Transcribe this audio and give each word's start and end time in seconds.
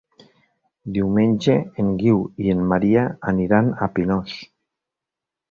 Diumenge 0.95 1.57
en 1.83 1.91
Guiu 1.99 2.23
i 2.47 2.55
en 2.55 2.65
Maria 2.73 3.05
aniran 3.35 3.71
a 3.87 3.91
Pinós. 4.01 4.35